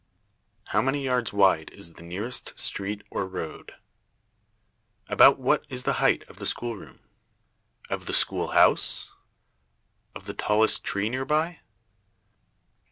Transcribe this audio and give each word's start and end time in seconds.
How 0.69 0.81
many 0.81 1.03
yards 1.05 1.31
wide 1.31 1.69
is 1.69 1.93
the 1.93 2.01
nearest 2.01 2.59
street 2.59 3.03
or 3.11 3.27
road? 3.27 3.75
About 5.07 5.37
what 5.37 5.63
is 5.69 5.83
the 5.83 5.93
height 6.01 6.27
of 6.27 6.37
the 6.39 6.47
schoolroom? 6.47 7.01
Of 7.87 8.07
the 8.07 8.13
schoolhouse? 8.13 9.11
Of 10.15 10.25
the 10.25 10.33
tallest 10.33 10.83
tree 10.83 11.07
near 11.07 11.23
by? 11.23 11.59